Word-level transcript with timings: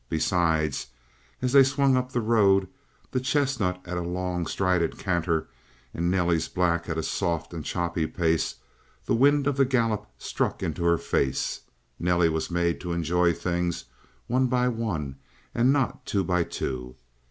Besides, 0.09 0.87
as 1.43 1.51
they 1.53 1.61
swung 1.61 1.95
up 1.95 2.11
the 2.11 2.21
road 2.21 2.67
the 3.11 3.19
chestnut 3.19 3.79
at 3.85 3.99
a 3.99 4.01
long 4.01 4.47
strided 4.47 4.97
canter 4.97 5.47
and 5.93 6.09
Nelly's 6.09 6.47
black 6.47 6.89
at 6.89 6.97
a 6.97 7.03
soft 7.03 7.53
and 7.53 7.63
choppy 7.63 8.07
pace 8.07 8.55
the 9.05 9.13
wind 9.13 9.45
of 9.45 9.57
the 9.57 9.63
gallop 9.63 10.07
struck 10.17 10.63
into 10.63 10.85
her 10.85 10.97
face; 10.97 11.59
Nelly 11.99 12.29
was 12.29 12.49
made 12.49 12.81
to 12.81 12.93
enjoy 12.93 13.31
things 13.31 13.85
one 14.25 14.47
by 14.47 14.67
one 14.69 15.17
and 15.53 15.71
not 15.71 16.07
two 16.07 16.23
by 16.23 16.45
two. 16.45 16.95